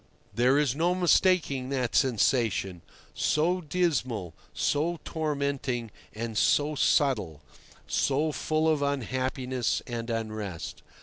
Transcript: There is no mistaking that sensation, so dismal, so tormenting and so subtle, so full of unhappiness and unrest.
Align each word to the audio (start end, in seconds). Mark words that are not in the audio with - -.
There 0.33 0.57
is 0.57 0.73
no 0.75 0.95
mistaking 0.95 1.69
that 1.69 1.95
sensation, 1.95 2.81
so 3.13 3.61
dismal, 3.61 4.33
so 4.51 4.99
tormenting 5.05 5.91
and 6.15 6.35
so 6.35 6.73
subtle, 6.73 7.43
so 7.85 8.31
full 8.31 8.67
of 8.67 8.81
unhappiness 8.81 9.83
and 9.85 10.09
unrest. 10.09 10.81